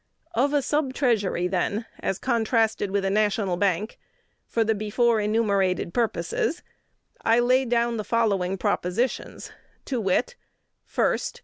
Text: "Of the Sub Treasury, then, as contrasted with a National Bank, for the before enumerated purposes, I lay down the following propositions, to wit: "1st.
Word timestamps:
"Of 0.33 0.49
the 0.49 0.63
Sub 0.63 0.95
Treasury, 0.95 1.47
then, 1.47 1.85
as 1.99 2.17
contrasted 2.17 2.89
with 2.89 3.05
a 3.05 3.11
National 3.11 3.55
Bank, 3.55 3.99
for 4.47 4.63
the 4.63 4.73
before 4.73 5.21
enumerated 5.21 5.93
purposes, 5.93 6.63
I 7.23 7.39
lay 7.39 7.65
down 7.65 7.97
the 7.97 8.03
following 8.03 8.57
propositions, 8.57 9.51
to 9.85 10.01
wit: 10.01 10.35
"1st. 10.91 11.39